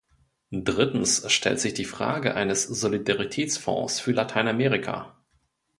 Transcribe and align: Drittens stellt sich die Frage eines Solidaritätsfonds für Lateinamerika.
Drittens 0.51 1.31
stellt 1.31 1.59
sich 1.59 1.75
die 1.75 1.85
Frage 1.85 2.33
eines 2.33 2.63
Solidaritätsfonds 2.63 3.99
für 3.99 4.13
Lateinamerika. 4.13 5.15